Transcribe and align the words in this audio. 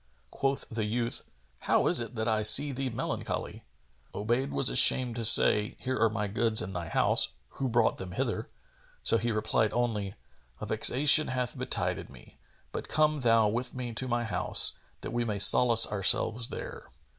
Quoth 0.31 0.65
the 0.67 0.85
youth, 0.85 1.21
"How 1.59 1.85
is 1.85 1.99
it 1.99 2.15
that 2.15 2.27
I 2.27 2.41
see 2.41 2.71
thee 2.71 2.89
melancholy?" 2.89 3.65
Obayd 4.15 4.49
was 4.49 4.67
ashamed 4.67 5.15
to 5.17 5.23
say, 5.23 5.75
"Here 5.77 5.95
are 5.99 6.09
my 6.09 6.25
goods 6.27 6.59
in 6.59 6.73
thy 6.73 6.87
house: 6.89 7.27
who 7.49 7.69
brought 7.69 7.97
them 7.97 8.13
hither?"; 8.13 8.49
so 9.03 9.19
he 9.19 9.31
replied 9.31 9.73
only, 9.73 10.15
"A 10.59 10.65
vexation 10.65 11.27
hath 11.27 11.55
betided 11.55 12.09
me; 12.09 12.39
but 12.71 12.87
come 12.87 13.19
thou 13.21 13.47
with 13.47 13.75
me 13.75 13.93
to 13.93 14.07
my 14.07 14.23
house, 14.23 14.73
that 15.01 15.11
we 15.13 15.23
may 15.23 15.37
solace 15.37 15.85
ourselves 15.85 16.47
there." 16.47 16.87